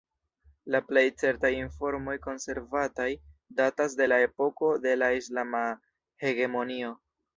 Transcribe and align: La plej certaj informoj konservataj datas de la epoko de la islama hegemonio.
La 0.75 0.79
plej 0.91 1.03
certaj 1.23 1.51
informoj 1.57 2.15
konservataj 2.23 3.09
datas 3.61 3.99
de 4.03 4.07
la 4.09 4.19
epoko 4.31 4.73
de 4.87 4.95
la 5.03 5.11
islama 5.19 5.63
hegemonio. 6.25 6.91